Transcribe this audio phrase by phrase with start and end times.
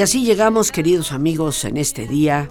[0.00, 2.50] Así llegamos, queridos amigos, en este día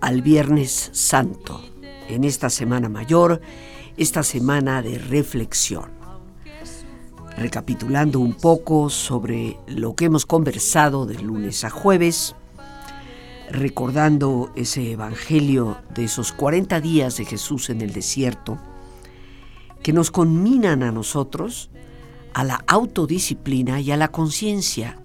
[0.00, 1.62] al Viernes Santo,
[2.08, 3.40] en esta Semana Mayor,
[3.96, 5.92] esta semana de reflexión.
[7.36, 12.34] Recapitulando un poco sobre lo que hemos conversado de lunes a jueves,
[13.52, 18.58] recordando ese Evangelio de esos 40 días de Jesús en el desierto,
[19.80, 21.70] que nos conminan a nosotros
[22.32, 24.98] a la autodisciplina y a la conciencia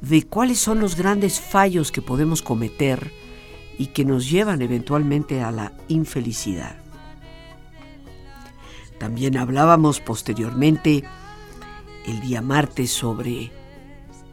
[0.00, 3.12] de cuáles son los grandes fallos que podemos cometer
[3.78, 6.76] y que nos llevan eventualmente a la infelicidad.
[8.98, 11.04] También hablábamos posteriormente
[12.06, 13.52] el día martes sobre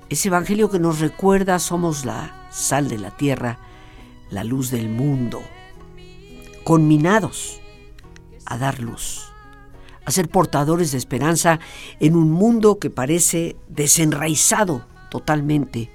[0.10, 3.60] ese Evangelio que nos recuerda somos la sal de la tierra,
[4.30, 5.42] la luz del mundo,
[6.64, 7.62] conminados
[8.46, 9.32] a dar luz,
[10.06, 11.60] a ser portadores de esperanza
[12.00, 15.92] en un mundo que parece desenraizado totalmente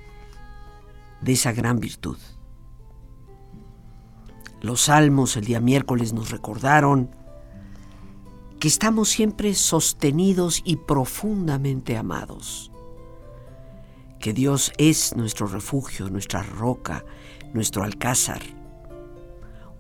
[1.21, 2.19] de esa gran virtud.
[4.61, 7.11] Los salmos el día miércoles nos recordaron
[8.61, 12.71] que estamos siempre sostenidos y profundamente amados,
[14.21, 17.05] que Dios es nuestro refugio, nuestra roca,
[17.53, 18.41] nuestro alcázar,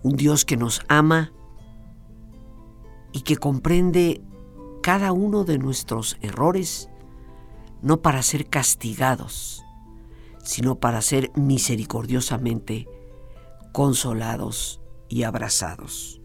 [0.02, 1.32] un Dios que nos ama
[3.12, 4.20] y que comprende
[4.82, 6.88] cada uno de nuestros errores
[7.82, 9.64] no para ser castigados,
[10.42, 12.88] sino para ser misericordiosamente
[13.72, 16.20] consolados y abrazados.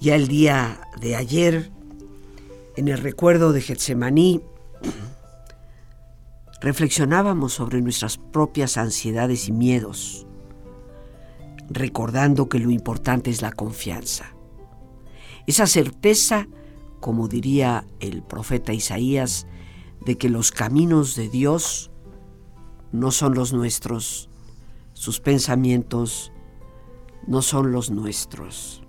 [0.00, 1.70] Ya el día de ayer,
[2.76, 4.42] en el recuerdo de Getsemaní,
[6.60, 10.26] reflexionábamos sobre nuestras propias ansiedades y miedos,
[11.68, 14.34] recordando que lo importante es la confianza.
[15.46, 16.48] Esa certeza,
[17.00, 19.46] como diría el profeta Isaías,
[20.04, 21.90] de que los caminos de Dios
[22.92, 24.28] no son los nuestros,
[24.92, 26.32] sus pensamientos
[27.26, 28.82] no son los nuestros.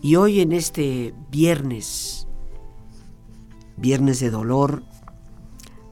[0.00, 2.26] Y hoy en este viernes,
[3.76, 4.82] viernes de dolor,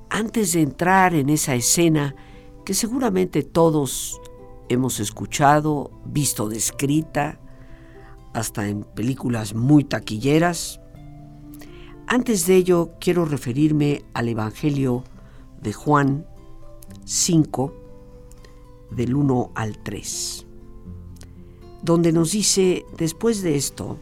[0.08, 2.14] antes de entrar en esa escena
[2.64, 4.20] que seguramente todos
[4.68, 7.40] hemos escuchado, visto descrita,
[8.32, 10.79] hasta en películas muy taquilleras,
[12.10, 15.04] antes de ello, quiero referirme al Evangelio
[15.62, 16.26] de Juan
[17.04, 17.72] 5,
[18.90, 20.44] del 1 al 3,
[21.84, 23.96] donde nos dice, después de esto,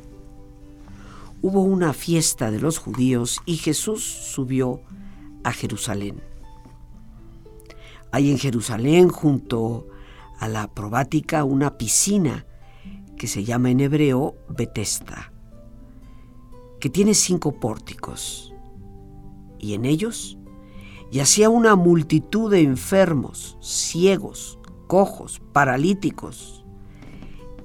[1.42, 4.80] hubo una fiesta de los judíos y Jesús subió
[5.44, 6.22] a Jerusalén.
[8.10, 9.86] Hay en Jerusalén, junto
[10.40, 12.46] a la probática, una piscina
[13.18, 15.30] que se llama en hebreo Betesda
[16.80, 18.52] que tiene cinco pórticos,
[19.58, 20.38] y en ellos
[21.10, 26.64] yacía una multitud de enfermos, ciegos, cojos, paralíticos,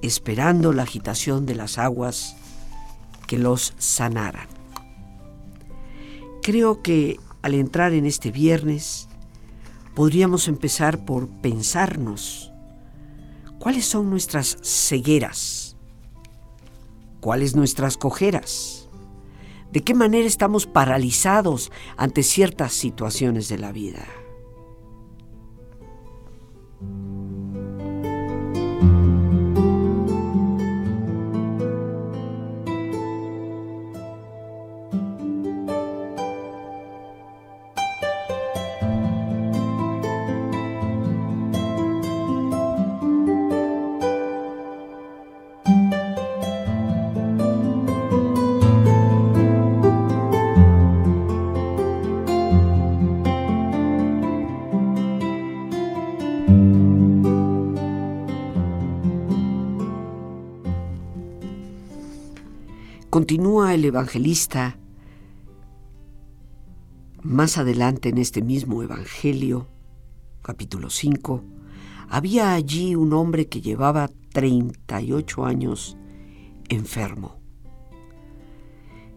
[0.02, 2.36] esperando la agitación de las aguas
[3.26, 4.48] que los sanaran.
[6.42, 9.08] Creo que al entrar en este viernes
[9.94, 12.52] podríamos empezar por pensarnos
[13.58, 15.76] cuáles son nuestras cegueras,
[17.20, 18.83] cuáles nuestras cojeras
[19.74, 24.06] de qué manera estamos paralizados ante ciertas situaciones de la vida.
[63.14, 64.76] Continúa el evangelista
[67.22, 69.68] más adelante en este mismo Evangelio,
[70.42, 71.44] capítulo 5,
[72.08, 75.96] había allí un hombre que llevaba 38 años
[76.68, 77.38] enfermo.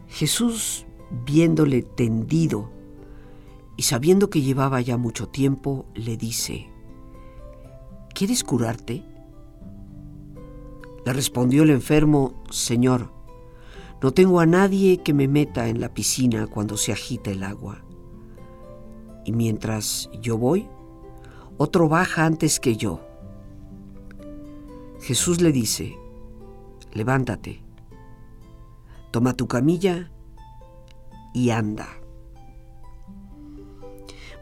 [0.08, 0.86] Jesús,
[1.26, 2.72] viéndole tendido
[3.78, 6.70] y sabiendo que llevaba ya mucho tiempo, le dice,
[8.14, 9.04] ¿Quieres curarte?
[11.04, 13.17] Le respondió el enfermo, Señor,
[14.02, 17.84] no tengo a nadie que me meta en la piscina cuando se agita el agua
[19.28, 20.70] y mientras yo voy,
[21.58, 23.02] otro baja antes que yo.
[25.02, 25.98] Jesús le dice,
[26.94, 27.62] levántate,
[29.12, 30.14] toma tu camilla
[31.34, 31.90] y anda.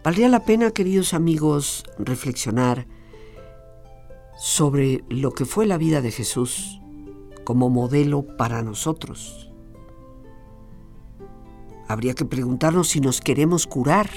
[0.04, 2.86] Valdría la pena, queridos amigos, reflexionar
[4.38, 6.80] sobre lo que fue la vida de Jesús
[7.44, 9.45] como modelo para nosotros.
[11.88, 14.10] Habría que preguntarnos si nos queremos curar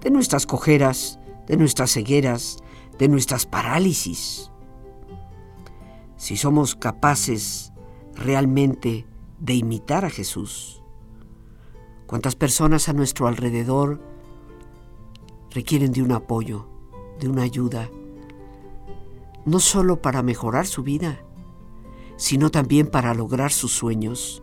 [0.00, 2.58] de nuestras cojeras, de nuestras cegueras,
[2.98, 4.50] de nuestras parálisis.
[6.16, 7.72] Si somos capaces
[8.14, 9.06] realmente
[9.38, 10.82] de imitar a Jesús,
[12.06, 14.00] ¿cuántas personas a nuestro alrededor
[15.50, 16.68] requieren de un apoyo,
[17.20, 17.88] de una ayuda,
[19.44, 21.20] no solo para mejorar su vida,
[22.16, 24.42] sino también para lograr sus sueños?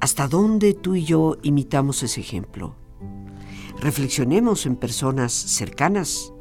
[0.00, 2.74] ¿Hasta dónde tú y yo imitamos ese ejemplo?
[3.80, 6.32] reflexionemos en personas cercanas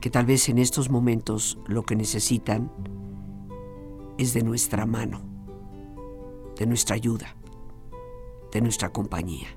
[0.00, 2.72] que tal vez en estos momentos lo que necesitan
[4.18, 5.22] es de nuestra mano,
[6.58, 7.36] de nuestra ayuda,
[8.52, 9.48] de nuestra compañía.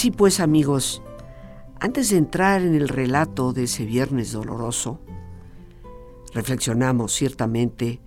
[0.00, 1.02] Así pues, amigos,
[1.78, 4.98] antes de entrar en el relato de ese viernes doloroso,
[6.32, 8.00] reflexionamos ciertamente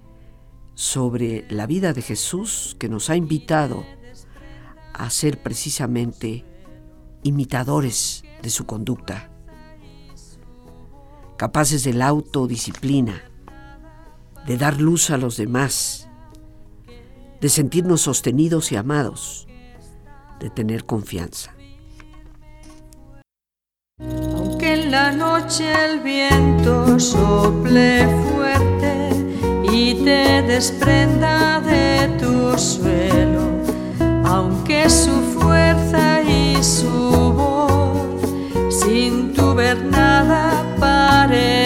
[0.74, 3.86] sobre la vida de Jesús que nos ha invitado
[4.92, 6.44] a ser precisamente
[7.22, 9.30] imitadores de su conducta,
[11.38, 13.22] capaces de la autodisciplina,
[14.48, 16.10] de dar luz a los demás,
[17.40, 19.48] de sentirnos sostenidos y amados,
[20.40, 21.54] de tener confianza.
[25.04, 29.10] La noche el viento sople fuerte
[29.70, 33.46] y te desprenda de tu suelo,
[34.24, 38.22] aunque su fuerza y su voz
[38.70, 41.63] sin tu ver nada pareciera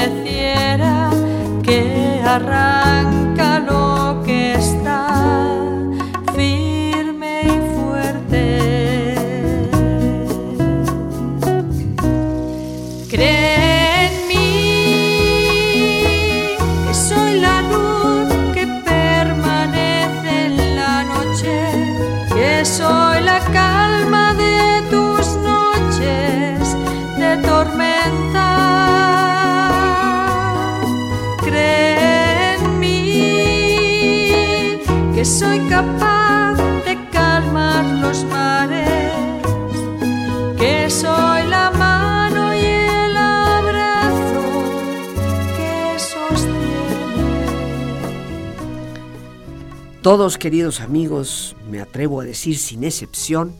[50.08, 53.54] Todos, queridos amigos, me atrevo a decir sin excepción,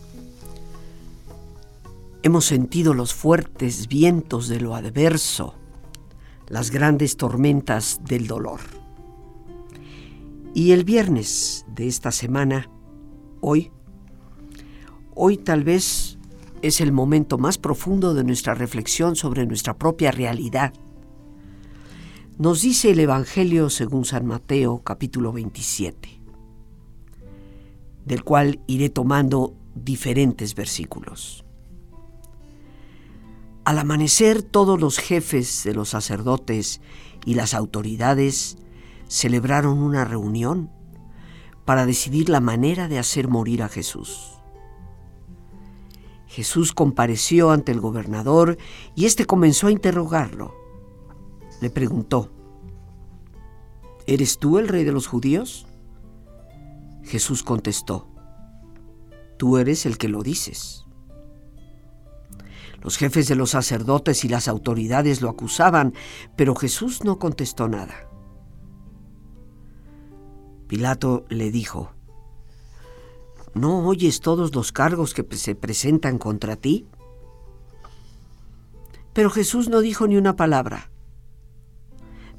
[2.24, 5.56] hemos sentido los fuertes vientos de lo adverso,
[6.48, 8.62] las grandes tormentas del dolor.
[10.54, 12.70] Y el viernes de esta semana,
[13.42, 13.70] hoy,
[15.16, 16.18] hoy tal vez
[16.62, 20.74] es el momento más profundo de nuestra reflexión sobre nuestra propia realidad.
[22.38, 26.16] Nos dice el Evangelio según San Mateo capítulo 27,
[28.07, 31.43] del cual iré tomando diferentes versículos.
[33.65, 36.79] Al amanecer todos los jefes de los sacerdotes
[37.25, 38.57] y las autoridades
[39.09, 40.71] celebraron una reunión
[41.65, 44.35] para decidir la manera de hacer morir a Jesús.
[46.27, 48.57] Jesús compareció ante el gobernador
[48.95, 50.55] y éste comenzó a interrogarlo.
[51.59, 52.31] le preguntó,
[54.05, 55.66] ¿Eres tú el rey de los judíos?
[57.07, 58.07] Jesús contestó,
[59.37, 60.85] Tú eres el que lo dices.
[62.81, 65.93] Los jefes de los sacerdotes y las autoridades lo acusaban,
[66.35, 68.09] pero Jesús no contestó nada.
[70.67, 71.91] Pilato le dijo,
[73.53, 76.87] ¿no oyes todos los cargos que se presentan contra ti?
[79.13, 80.91] Pero Jesús no dijo ni una palabra,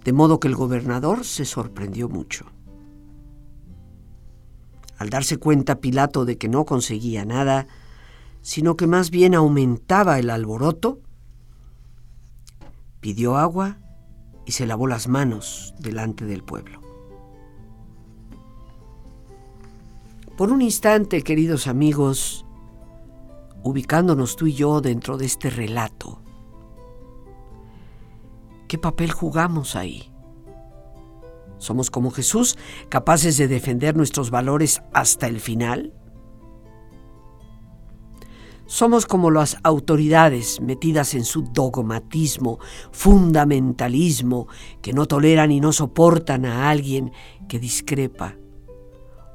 [0.04, 2.46] de modo que el gobernador se sorprendió mucho.
[4.98, 7.66] Al darse cuenta Pilato de que no conseguía nada,
[8.42, 11.00] sino que más bien aumentaba el alboroto,
[13.00, 13.78] pidió agua
[14.44, 16.80] y se lavó las manos delante del pueblo.
[20.36, 22.44] Por un instante, queridos amigos,
[23.62, 26.20] ubicándonos tú y yo dentro de este relato,
[28.68, 30.12] ¿Qué papel jugamos ahí?
[31.58, 32.56] ¿Somos como Jesús,
[32.88, 35.92] capaces de defender nuestros valores hasta el final?
[38.66, 42.58] Somos como las autoridades metidas en su dogmatismo,
[42.92, 44.46] fundamentalismo,
[44.82, 47.12] que no toleran y no soportan a alguien
[47.48, 48.36] que discrepa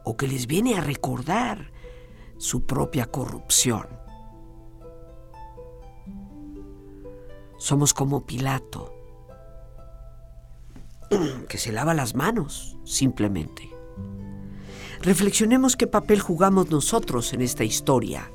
[0.06, 1.72] o que les viene a recordar
[2.38, 3.88] su propia corrupción.
[7.58, 8.94] Somos como Pilato,
[11.50, 13.70] que se lava las manos, simplemente.
[15.01, 18.32] Reflexionemos qué papel jugamos nosotros en esta historia.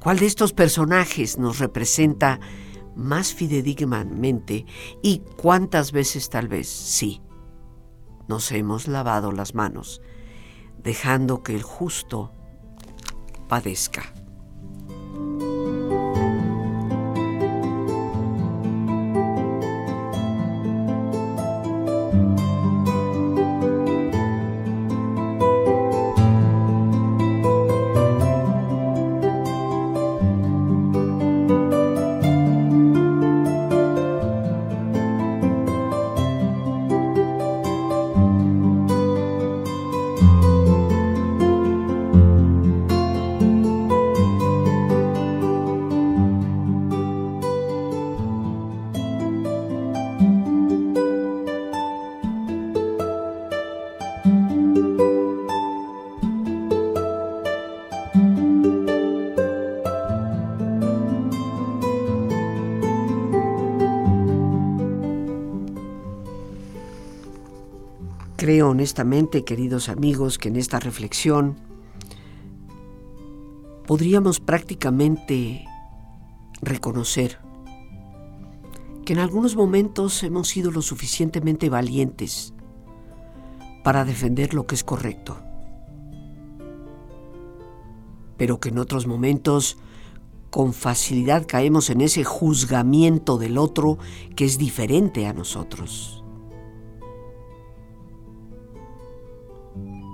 [0.00, 2.40] ¿Cuál de estos personajes nos representa
[2.96, 4.66] más fidedignamente
[5.00, 7.22] y cuántas veces tal vez sí
[8.26, 10.02] nos hemos lavado las manos,
[10.82, 12.32] dejando que el justo
[13.48, 14.11] padezca?
[68.72, 71.56] Honestamente, queridos amigos, que en esta reflexión
[73.86, 75.64] podríamos prácticamente
[76.62, 77.38] reconocer
[79.04, 82.54] que en algunos momentos hemos sido lo suficientemente valientes
[83.84, 85.38] para defender lo que es correcto,
[88.38, 89.76] pero que en otros momentos
[90.50, 93.98] con facilidad caemos en ese juzgamiento del otro
[94.34, 96.21] que es diferente a nosotros.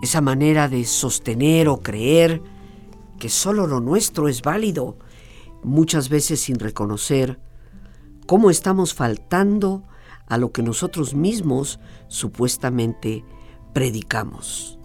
[0.02, 2.42] Esa manera de sostener o creer
[3.18, 4.96] que solo lo nuestro es válido,
[5.62, 7.40] muchas veces sin reconocer
[8.26, 9.82] cómo estamos faltando
[10.26, 13.24] a lo que nosotros mismos supuestamente
[13.72, 14.78] predicamos.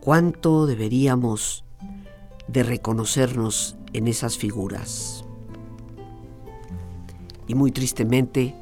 [0.00, 1.64] ¿Cuánto deberíamos
[2.48, 5.24] de reconocernos en esas figuras?
[7.46, 8.56] Y muy tristemente,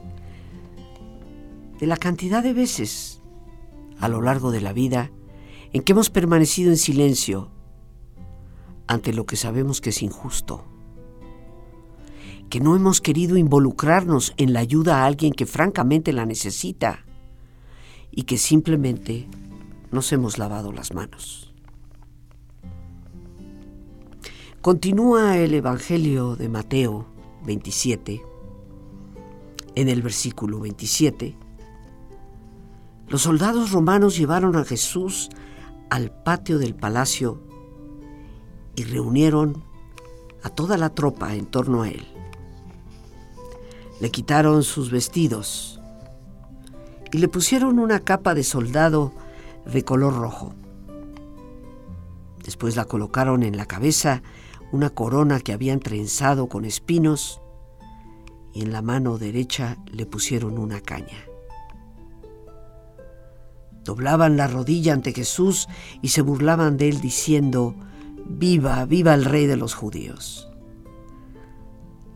[1.78, 3.09] de la cantidad de veces
[4.00, 5.10] a lo largo de la vida
[5.72, 7.50] en que hemos permanecido en silencio
[8.86, 10.64] ante lo que sabemos que es injusto,
[12.48, 17.04] que no hemos querido involucrarnos en la ayuda a alguien que francamente la necesita
[18.10, 19.28] y que simplemente
[19.92, 21.52] nos hemos lavado las manos.
[24.60, 27.06] Continúa el Evangelio de Mateo
[27.44, 28.20] 27,
[29.74, 31.36] en el versículo 27,
[33.10, 35.30] los soldados romanos llevaron a Jesús
[35.90, 37.42] al patio del palacio
[38.76, 39.64] y reunieron
[40.44, 42.06] a toda la tropa en torno a él.
[44.00, 45.80] Le quitaron sus vestidos
[47.10, 49.12] y le pusieron una capa de soldado
[49.66, 50.54] de color rojo.
[52.44, 54.22] Después la colocaron en la cabeza
[54.70, 57.40] una corona que habían trenzado con espinos
[58.52, 61.29] y en la mano derecha le pusieron una caña
[63.90, 65.66] doblaban la rodilla ante Jesús
[66.00, 67.74] y se burlaban de él diciendo,
[68.24, 70.48] Viva, viva el rey de los judíos.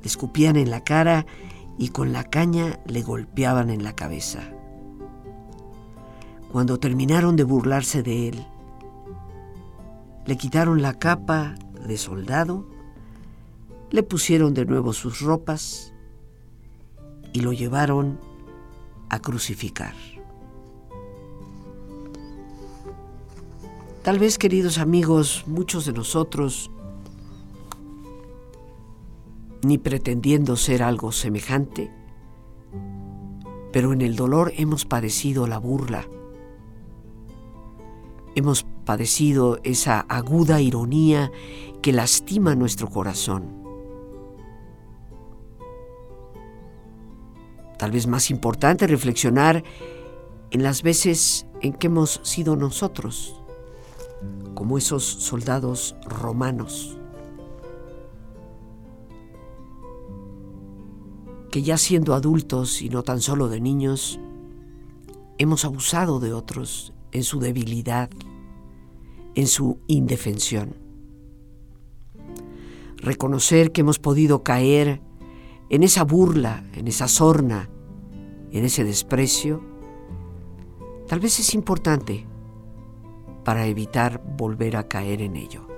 [0.00, 1.26] Le escupían en la cara
[1.76, 4.52] y con la caña le golpeaban en la cabeza.
[6.52, 8.46] Cuando terminaron de burlarse de él,
[10.26, 11.56] le quitaron la capa
[11.88, 12.68] de soldado,
[13.90, 15.92] le pusieron de nuevo sus ropas
[17.32, 18.20] y lo llevaron
[19.08, 20.13] a crucificar.
[24.04, 26.70] Tal vez, queridos amigos, muchos de nosotros,
[29.62, 31.90] ni pretendiendo ser algo semejante,
[33.72, 36.06] pero en el dolor hemos padecido la burla,
[38.34, 41.32] hemos padecido esa aguda ironía
[41.80, 43.64] que lastima nuestro corazón.
[47.78, 49.64] Tal vez más importante reflexionar
[50.50, 53.40] en las veces en que hemos sido nosotros,
[54.54, 56.98] como esos soldados romanos,
[61.50, 64.18] que ya siendo adultos y no tan solo de niños,
[65.38, 68.10] hemos abusado de otros en su debilidad,
[69.34, 70.76] en su indefensión.
[72.96, 75.00] Reconocer que hemos podido caer
[75.70, 77.68] en esa burla, en esa sorna,
[78.50, 79.62] en ese desprecio,
[81.06, 82.26] tal vez es importante
[83.44, 85.68] para evitar volver a caer en ello.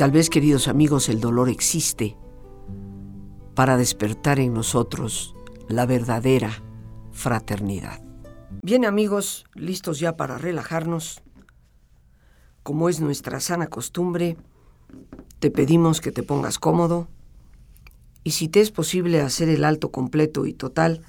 [0.00, 2.16] Tal vez, queridos amigos, el dolor existe
[3.54, 5.34] para despertar en nosotros
[5.68, 6.62] la verdadera
[7.12, 8.02] fraternidad.
[8.62, 11.20] Bien amigos, listos ya para relajarnos.
[12.62, 14.38] Como es nuestra sana costumbre,
[15.38, 17.06] te pedimos que te pongas cómodo
[18.24, 21.02] y si te es posible hacer el alto completo y total,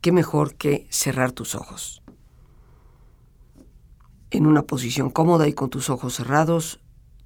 [0.00, 2.04] qué mejor que cerrar tus ojos.
[4.30, 6.78] En una posición cómoda y con tus ojos cerrados,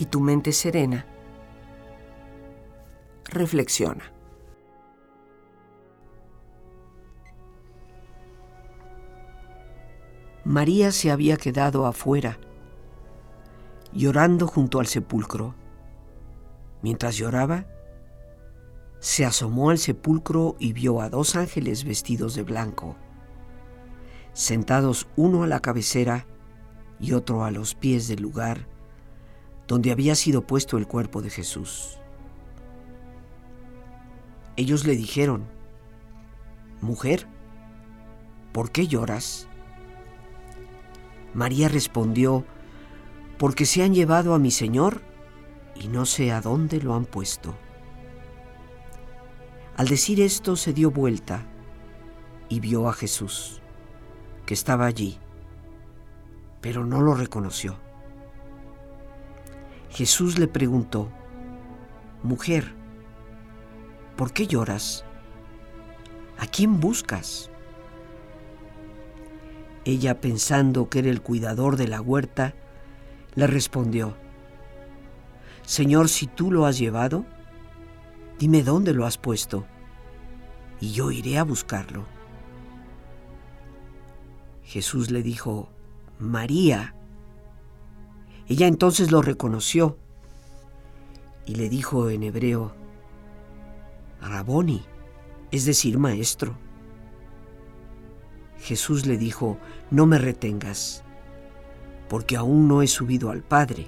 [0.00, 1.04] y tu mente serena,
[3.24, 4.02] reflexiona.
[10.42, 12.38] María se había quedado afuera,
[13.92, 15.54] llorando junto al sepulcro.
[16.80, 17.66] Mientras lloraba,
[19.00, 22.96] se asomó al sepulcro y vio a dos ángeles vestidos de blanco,
[24.32, 26.26] sentados uno a la cabecera
[26.98, 28.79] y otro a los pies del lugar
[29.70, 31.96] donde había sido puesto el cuerpo de Jesús.
[34.56, 35.46] Ellos le dijeron,
[36.80, 37.28] Mujer,
[38.50, 39.46] ¿por qué lloras?
[41.34, 42.44] María respondió,
[43.38, 45.02] Porque se han llevado a mi Señor
[45.76, 47.54] y no sé a dónde lo han puesto.
[49.76, 51.46] Al decir esto se dio vuelta
[52.48, 53.62] y vio a Jesús,
[54.46, 55.20] que estaba allí
[56.60, 57.78] pero no lo reconoció.
[59.90, 61.10] Jesús le preguntó,
[62.22, 62.74] Mujer,
[64.16, 65.04] ¿por qué lloras?
[66.38, 67.50] ¿A quién buscas?
[69.84, 72.54] Ella, pensando que era el cuidador de la huerta,
[73.34, 74.16] le respondió,
[75.62, 77.24] Señor, si tú lo has llevado,
[78.38, 79.66] dime dónde lo has puesto,
[80.80, 82.06] y yo iré a buscarlo.
[84.62, 85.68] Jesús le dijo,
[86.18, 86.94] María.
[88.50, 89.96] Ella entonces lo reconoció
[91.46, 92.72] y le dijo en hebreo,
[94.20, 94.82] Raboni,
[95.52, 96.58] es decir, maestro.
[98.58, 99.56] Jesús le dijo,
[99.92, 101.04] no me retengas,
[102.08, 103.86] porque aún no he subido al Padre.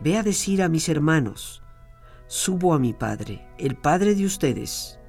[0.00, 1.62] Ve a decir a mis hermanos,
[2.26, 5.00] subo a mi Padre, el Padre de ustedes,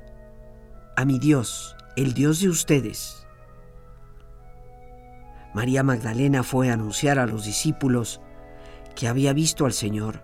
[0.95, 3.22] a mi Dios, el Dios de ustedes
[5.53, 8.21] María Magdalena fue a anunciar a los discípulos
[8.95, 10.23] que había visto al Señor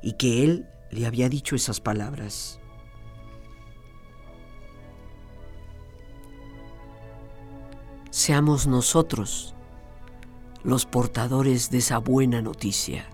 [0.00, 2.60] y que Él le había dicho esas palabras.
[8.10, 9.54] Seamos nosotros
[10.62, 13.13] los portadores de esa buena noticia.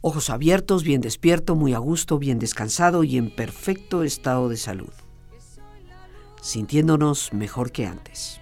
[0.00, 4.92] Ojos abiertos, bien despierto, muy a gusto, bien descansado y en perfecto estado de salud.
[6.40, 8.40] Sintiéndonos mejor que antes.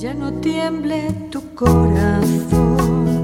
[0.00, 3.15] ya no tiemble tu corazón,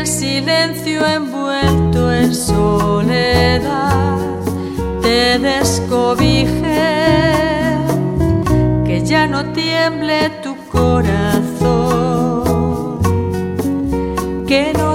[0.00, 4.16] el silencio envuelto en soledad
[5.02, 6.46] te descobije,
[8.86, 12.48] que ya no tiemble tu corazón,
[14.46, 14.89] que no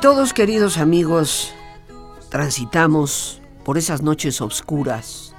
[0.00, 1.52] todos, queridos amigos,
[2.30, 5.34] transitamos por esas noches oscuras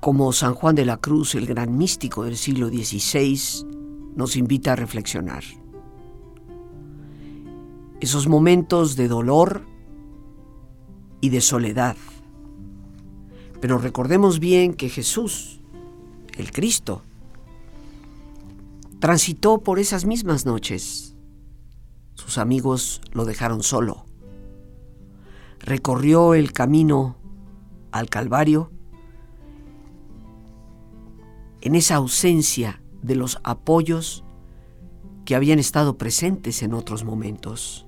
[0.00, 3.38] como San Juan de la Cruz, el gran místico del siglo XVI,
[4.16, 5.44] nos invita a reflexionar.
[8.00, 9.64] Esos momentos de dolor
[11.20, 11.96] y de soledad.
[13.60, 15.60] Pero recordemos bien que Jesús,
[16.36, 17.04] el Cristo,
[18.98, 21.11] transitó por esas mismas noches.
[22.24, 24.06] Sus amigos lo dejaron solo.
[25.58, 27.16] Recorrió el camino
[27.90, 28.70] al Calvario
[31.62, 34.24] en esa ausencia de los apoyos
[35.24, 37.86] que habían estado presentes en otros momentos.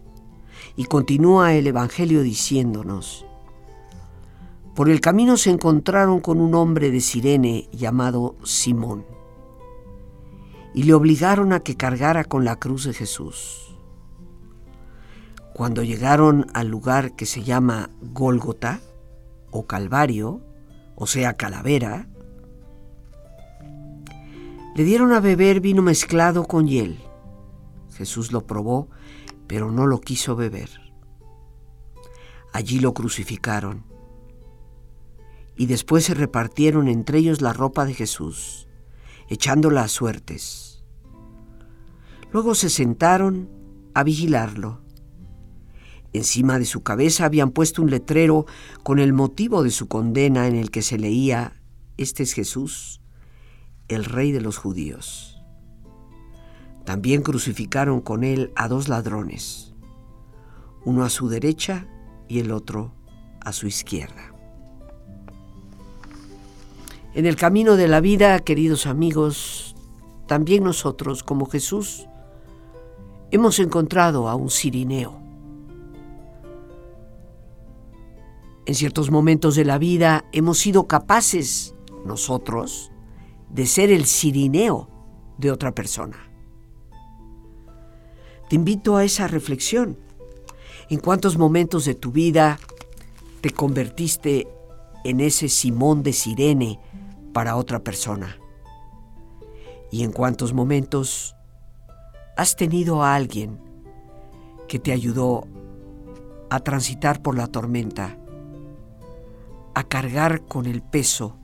[0.75, 3.25] Y continúa el Evangelio diciéndonos,
[4.75, 9.07] por el camino se encontraron con un hombre de Sirene llamado Simón,
[10.75, 13.74] y le obligaron a que cargara con la cruz de Jesús.
[15.55, 18.81] Cuando llegaron al lugar que se llama Gólgota,
[19.53, 20.43] o Calvario,
[20.97, 22.09] o sea, calavera,
[24.75, 26.99] le dieron a beber vino mezclado con hiel.
[27.95, 28.89] Jesús lo probó,
[29.47, 30.71] pero no lo quiso beber.
[32.53, 33.85] Allí lo crucificaron.
[35.57, 38.67] Y después se repartieron entre ellos la ropa de Jesús,
[39.29, 40.83] echándola a suertes.
[42.33, 43.49] Luego se sentaron
[43.95, 44.84] a vigilarlo.
[46.15, 48.47] Encima de su cabeza habían puesto un letrero
[48.85, 51.61] con el motivo de su condena en el que se leía,
[51.97, 53.01] Este es Jesús,
[53.89, 55.43] el rey de los judíos.
[56.85, 59.75] También crucificaron con él a dos ladrones,
[60.85, 61.89] uno a su derecha
[62.29, 62.95] y el otro
[63.41, 64.33] a su izquierda.
[67.15, 69.75] En el camino de la vida, queridos amigos,
[70.29, 72.07] también nosotros, como Jesús,
[73.33, 75.24] hemos encontrado a un sirineo.
[78.67, 81.75] En ciertos momentos de la vida hemos sido capaces,
[82.07, 82.91] nosotros,
[83.51, 84.89] de ser el sirineo
[85.39, 86.17] de otra persona.
[88.49, 89.99] Te invito a esa reflexión.
[90.89, 92.59] ¿En cuántos momentos de tu vida
[93.41, 94.49] te convertiste
[95.05, 96.81] en ese Simón de Sirene
[97.33, 98.39] para otra persona?
[99.91, 101.35] ¿Y en cuántos momentos
[102.37, 103.59] has tenido a alguien
[104.69, 105.47] que te ayudó
[106.51, 108.19] a transitar por la tormenta,
[109.75, 111.39] a cargar con el peso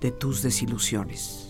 [0.00, 1.45] de tus desilusiones.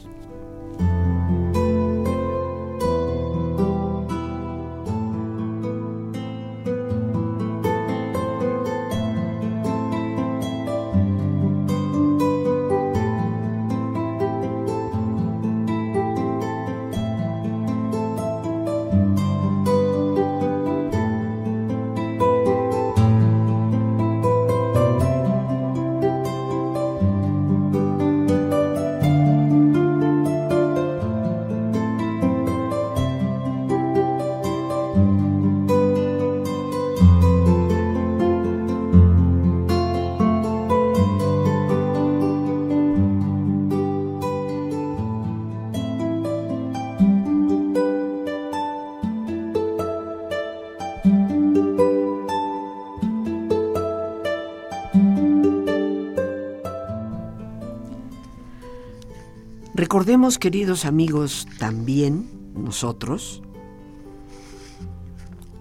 [60.17, 63.43] Recordemos, queridos amigos, también nosotros,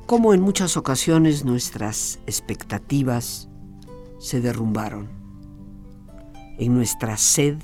[0.06, 3.50] cómo en muchas ocasiones nuestras expectativas
[4.18, 5.10] se derrumbaron.
[6.58, 7.58] En nuestra sed,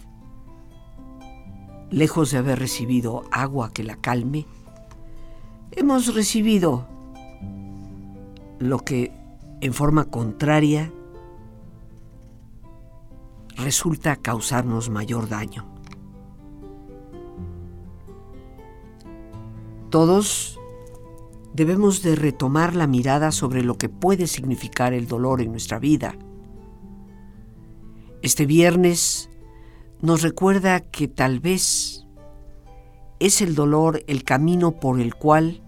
[1.92, 4.46] lejos de haber recibido agua que la calme,
[5.72, 6.90] hemos recibido
[8.60, 9.14] lo que
[9.62, 10.92] en forma contraria
[13.56, 15.71] resulta causarnos mayor daño.
[19.92, 20.58] Todos
[21.54, 26.16] debemos de retomar la mirada sobre lo que puede significar el dolor en nuestra vida.
[28.22, 29.30] Este viernes
[30.00, 32.08] nos recuerda que tal vez
[33.20, 35.62] es el dolor el camino por el cual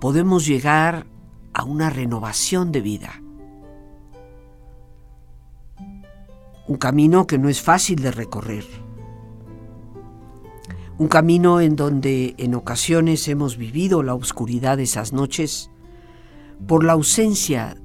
[0.00, 1.06] podemos llegar
[1.52, 3.22] a una renovación de vida.
[6.66, 8.83] Un camino que no es fácil de recorrer.
[10.96, 15.70] Un camino en donde en ocasiones hemos vivido la oscuridad de esas noches
[16.68, 17.76] por la ausencia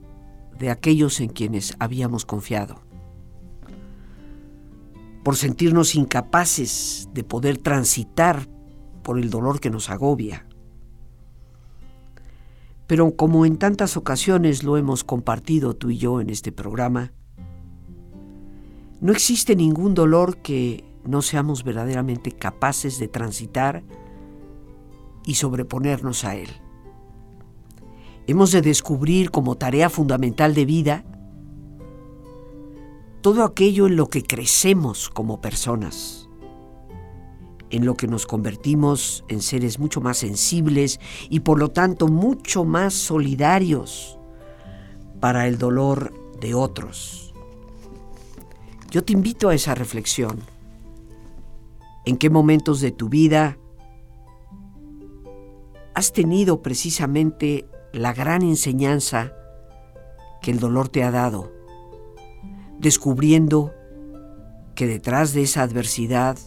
[0.60, 2.82] de aquellos en quienes habíamos confiado.
[5.24, 8.48] Por sentirnos incapaces de poder transitar
[9.02, 10.46] por el dolor que nos agobia.
[12.86, 17.12] Pero como en tantas ocasiones lo hemos compartido tú y yo en este programa,
[19.02, 23.84] no existe ningún dolor que no seamos verdaderamente capaces de transitar
[25.26, 26.50] y sobreponernos a él.
[28.28, 31.04] Hemos de descubrir como tarea fundamental de vida
[33.22, 36.30] todo aquello en lo que crecemos como personas,
[37.72, 42.66] en lo que nos convertimos en seres mucho más sensibles y por lo tanto mucho
[42.66, 44.20] más solidarios
[45.20, 47.34] para el dolor de otros.
[48.92, 50.40] Yo te invito a esa reflexión.
[52.06, 53.58] ¿En qué momentos de tu vida
[55.94, 59.34] has tenido precisamente la gran enseñanza
[60.42, 61.52] que el dolor te ha dado,
[62.80, 63.74] descubriendo
[64.76, 66.38] que detrás de esa adversidad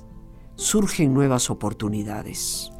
[0.54, 2.71] surgen nuevas oportunidades?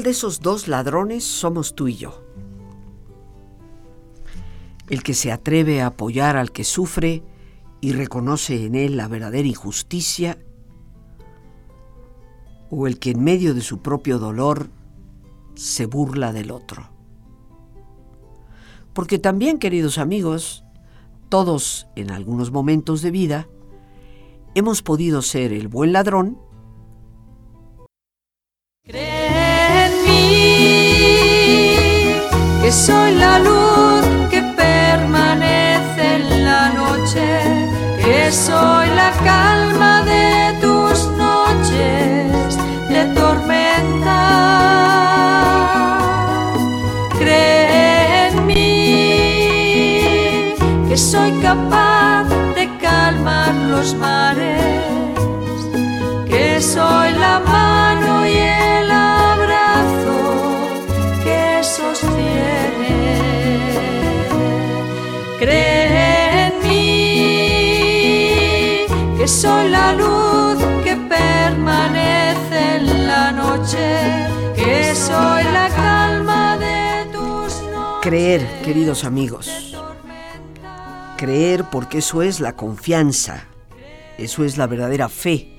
[0.00, 2.24] ¿Cuál de esos dos ladrones somos tú y yo?
[4.88, 7.22] El que se atreve a apoyar al que sufre
[7.82, 10.38] y reconoce en él la verdadera injusticia,
[12.70, 14.70] o el que en medio de su propio dolor
[15.54, 16.88] se burla del otro.
[18.94, 20.64] Porque también, queridos amigos,
[21.28, 23.48] todos en algunos momentos de vida
[24.54, 26.38] hemos podido ser el buen ladrón
[32.72, 33.79] soy la luz
[65.40, 67.96] Cree en mí,
[69.16, 77.62] que soy la luz que permanece en la noche, que soy la calma de tus
[77.72, 78.02] noches.
[78.02, 79.74] Creer, queridos amigos.
[81.16, 83.46] Creer porque eso es la confianza,
[84.18, 85.56] eso es la verdadera fe.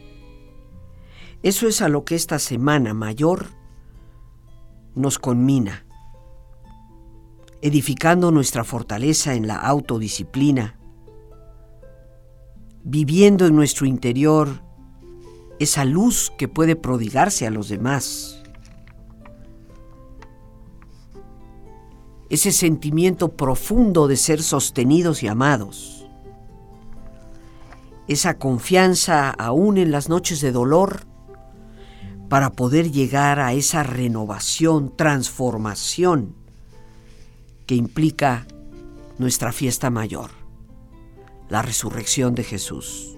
[1.41, 3.47] Eso es a lo que esta semana mayor
[4.93, 5.85] nos conmina
[7.61, 10.79] edificando nuestra fortaleza en la autodisciplina,
[12.83, 14.63] viviendo en nuestro interior
[15.59, 18.41] esa luz que puede prodigarse a los demás,
[22.29, 26.07] ese sentimiento profundo de ser sostenidos y amados,
[28.07, 31.01] esa confianza aún en las noches de dolor
[32.27, 36.40] para poder llegar a esa renovación, transformación,
[37.71, 38.45] que implica
[39.17, 40.31] nuestra fiesta mayor,
[41.47, 43.17] la resurrección de Jesús.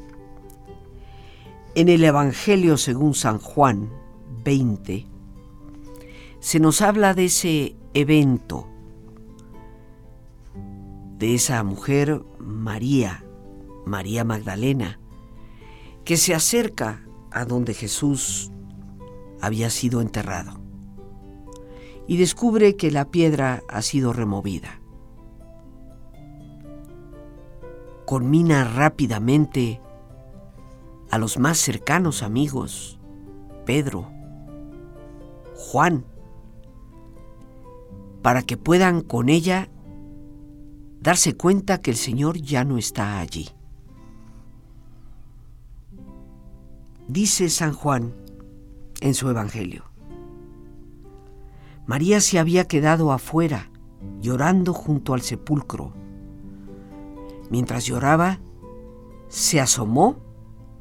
[1.73, 3.89] En el Evangelio según San Juan
[4.43, 5.07] 20,
[6.39, 8.69] se nos habla de ese evento,
[11.17, 13.25] de esa mujer María,
[13.87, 14.99] María Magdalena,
[16.05, 18.51] que se acerca a donde Jesús
[19.41, 20.62] había sido enterrado
[22.13, 24.79] y descubre que la piedra ha sido removida.
[28.05, 29.81] Conmina rápidamente
[31.09, 32.99] a los más cercanos amigos,
[33.65, 34.11] Pedro,
[35.55, 36.05] Juan,
[38.21, 39.71] para que puedan con ella
[40.99, 43.49] darse cuenta que el Señor ya no está allí.
[47.07, 48.13] Dice San Juan
[49.01, 49.92] en su Evangelio.
[51.85, 53.69] María se había quedado afuera,
[54.21, 55.93] llorando junto al sepulcro.
[57.49, 58.39] Mientras lloraba,
[59.27, 60.17] se asomó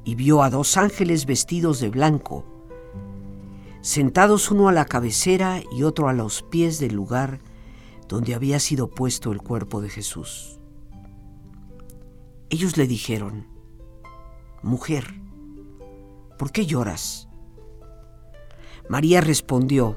[0.05, 2.45] y vio a dos ángeles vestidos de blanco,
[3.81, 7.41] sentados uno a la cabecera y otro a los pies del lugar
[8.09, 10.61] donde había sido puesto el cuerpo de Jesús.
[12.51, 13.47] Ellos le dijeron,
[14.63, 15.15] Mujer,
[16.39, 17.29] ¿por qué lloras?
[18.89, 19.97] María respondió,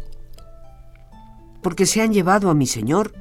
[1.66, 3.12] Porque se han llevado a mi Señor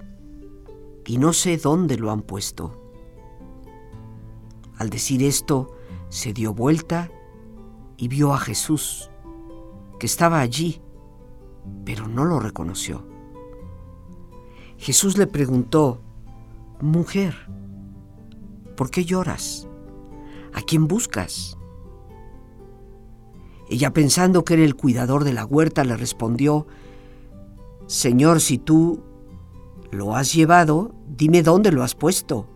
[1.07, 2.78] y no sé dónde lo han puesto.
[4.76, 5.74] Al decir esto,
[6.11, 7.11] se dio vuelta
[7.97, 9.11] y vio a Jesús,
[9.99, 10.82] que estaba allí,
[11.86, 13.07] pero no lo reconoció.
[14.76, 16.03] Jesús le preguntó,
[16.82, 17.34] Mujer,
[18.76, 19.66] ¿por qué lloras?
[20.53, 21.57] ¿A quién buscas?
[23.70, 26.66] Ella pensando que era el cuidador de la huerta le respondió,
[27.87, 29.03] Señor, si tú
[29.91, 32.49] lo has llevado, dime dónde lo has puesto,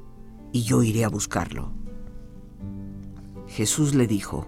[0.52, 1.72] y yo iré a buscarlo.
[3.46, 4.46] Jesús le dijo,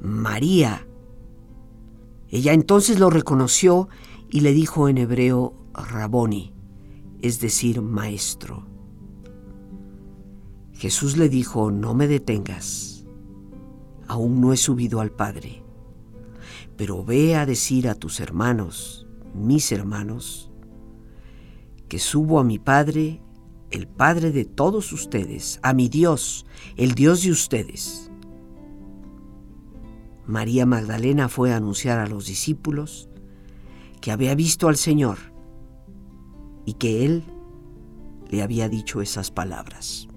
[0.00, 0.86] María.
[2.28, 3.88] Ella entonces lo reconoció
[4.28, 6.52] y le dijo en hebreo, Raboni,
[7.22, 8.66] es decir, maestro.
[10.72, 13.06] Jesús le dijo, no me detengas,
[14.08, 15.62] aún no he subido al Padre,
[16.76, 19.03] pero ve a decir a tus hermanos,
[19.34, 20.50] mis hermanos,
[21.88, 23.20] que subo a mi Padre,
[23.70, 28.10] el Padre de todos ustedes, a mi Dios, el Dios de ustedes.
[30.26, 33.08] María Magdalena fue a anunciar a los discípulos
[34.00, 35.18] que había visto al Señor
[36.64, 37.24] y que Él
[38.30, 40.08] le había dicho esas palabras.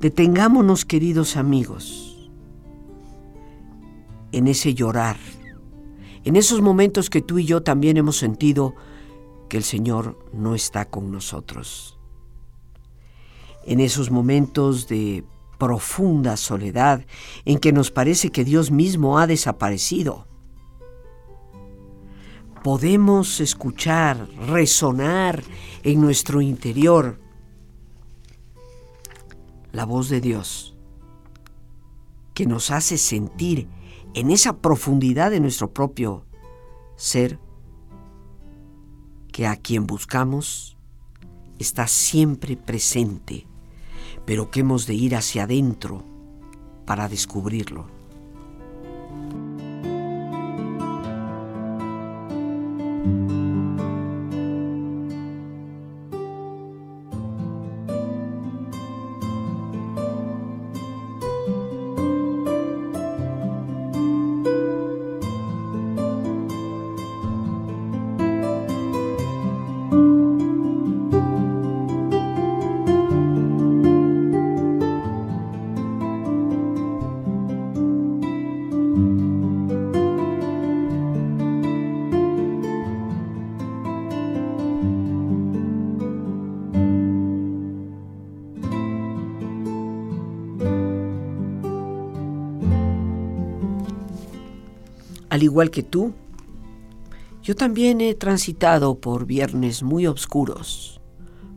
[0.00, 2.30] Detengámonos, queridos amigos,
[4.32, 5.16] en ese llorar,
[6.28, 8.74] en esos momentos que tú y yo también hemos sentido
[9.48, 11.98] que el Señor no está con nosotros.
[13.64, 15.24] En esos momentos de
[15.56, 17.06] profunda soledad
[17.46, 20.26] en que nos parece que Dios mismo ha desaparecido
[22.62, 25.42] podemos escuchar, resonar
[25.82, 27.18] en nuestro interior
[29.72, 30.76] la voz de Dios
[32.34, 33.66] que nos hace sentir
[34.18, 36.24] en esa profundidad de nuestro propio
[36.96, 37.38] ser
[39.30, 40.76] que a quien buscamos
[41.60, 43.46] está siempre presente,
[44.26, 46.04] pero que hemos de ir hacia adentro
[46.84, 47.97] para descubrirlo.
[95.58, 96.14] Igual que tú,
[97.42, 101.00] yo también he transitado por viernes muy oscuros,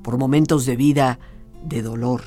[0.02, 1.20] por momentos de vida
[1.64, 2.24] de dolor,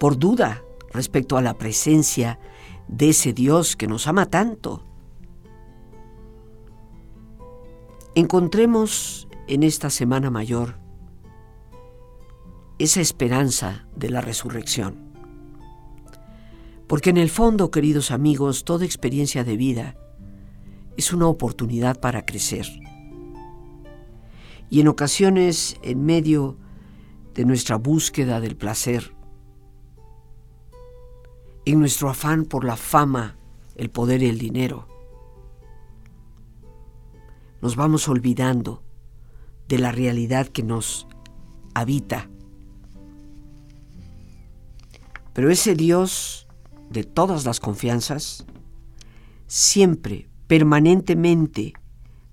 [0.00, 0.62] por duda
[0.94, 2.38] respecto a la presencia
[2.88, 4.82] de ese Dios que nos ama tanto.
[8.14, 10.78] Encontremos en esta Semana Mayor
[12.78, 15.07] esa esperanza de la resurrección.
[16.88, 19.96] Porque en el fondo, queridos amigos, toda experiencia de vida
[20.96, 22.66] es una oportunidad para crecer.
[24.70, 26.56] Y en ocasiones, en medio
[27.34, 29.14] de nuestra búsqueda del placer,
[31.66, 33.36] en nuestro afán por la fama,
[33.76, 34.88] el poder y el dinero,
[37.60, 38.82] nos vamos olvidando
[39.68, 41.06] de la realidad que nos
[41.74, 42.30] habita.
[45.34, 46.47] Pero ese Dios
[46.90, 48.44] de todas las confianzas,
[49.46, 51.74] siempre, permanentemente,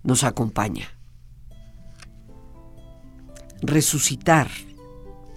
[0.04, 0.88] nos acompaña.
[3.62, 4.50] Resucitar,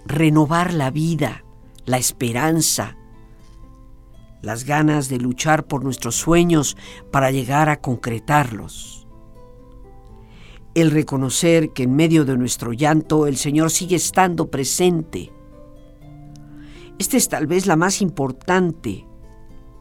[0.06, 1.44] renovar la vida,
[1.86, 2.96] la esperanza,
[4.42, 6.76] las ganas de luchar por nuestros sueños
[7.10, 9.06] para llegar a concretarlos.
[10.74, 15.32] El reconocer que en medio de nuestro llanto el Señor sigue estando presente.
[16.98, 19.06] Esta es tal vez la más importante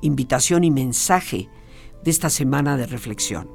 [0.01, 1.49] invitación y mensaje
[2.03, 3.49] de esta semana de reflexión.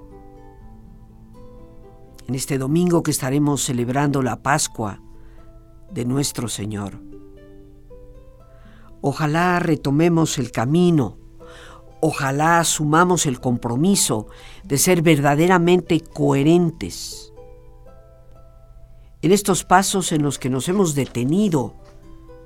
[2.27, 5.01] En este domingo que estaremos celebrando la Pascua
[5.93, 7.13] de nuestro Señor
[9.05, 11.19] Ojalá retomemos el camino,
[12.01, 14.29] ojalá asumamos el compromiso
[14.63, 17.33] de ser verdaderamente coherentes.
[19.21, 21.75] En estos pasos en los que nos hemos detenido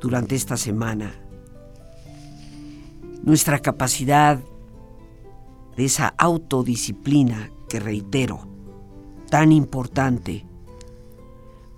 [0.00, 1.14] durante esta semana,
[3.22, 4.40] nuestra capacidad
[5.76, 8.48] de esa autodisciplina que reitero,
[9.28, 10.46] tan importante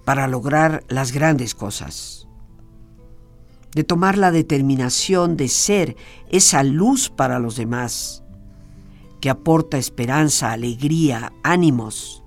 [0.05, 2.29] para lograr las grandes cosas.
[3.75, 5.97] De tomar la determinación de ser
[6.31, 8.25] esa luz para los demás,
[9.21, 12.23] que aporta esperanza, alegría, ánimos,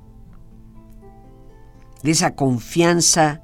[2.04, 3.44] de esa confianza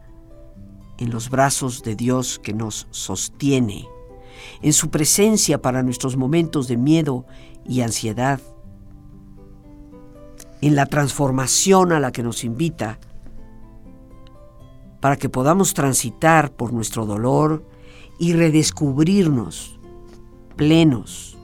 [0.98, 3.88] en los brazos de Dios que nos sostiene,
[4.62, 7.26] en su presencia para nuestros momentos de miedo
[7.66, 8.40] y ansiedad,
[10.62, 13.00] en la transformación a la que nos invita,
[15.02, 17.64] para que podamos transitar por nuestro dolor,
[18.20, 19.80] y redescubrirnos
[20.56, 21.38] plenos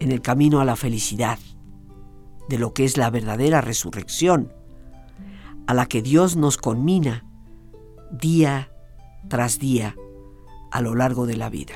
[0.00, 1.38] en el camino a la felicidad,
[2.48, 4.52] de lo que es la verdadera resurrección,
[5.66, 7.24] a la que Dios nos conmina
[8.12, 8.70] día
[9.28, 9.96] tras día
[10.70, 11.74] a lo largo de la vida.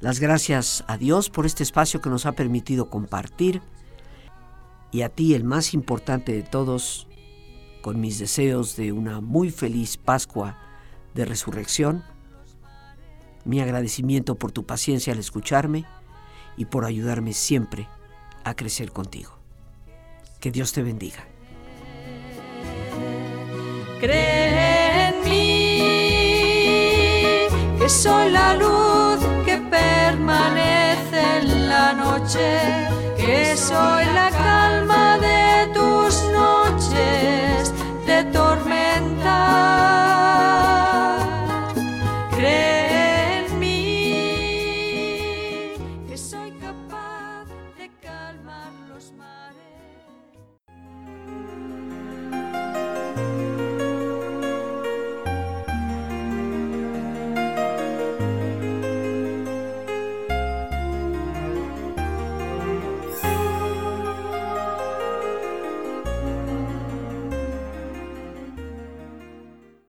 [0.00, 3.62] Las gracias a Dios por este espacio que nos ha permitido compartir
[4.90, 7.06] y a ti el más importante de todos,
[7.80, 10.58] con mis deseos de una muy feliz Pascua
[11.14, 12.02] de Resurrección,
[13.44, 15.84] mi agradecimiento por tu paciencia al escucharme
[16.56, 17.88] y por ayudarme siempre
[18.42, 19.38] a crecer contigo.
[20.40, 21.37] Que Dios te bendiga.
[24.00, 25.78] Cree en mí,
[27.80, 32.60] que soy la luz que permanece en la noche,
[33.16, 35.18] que soy la calma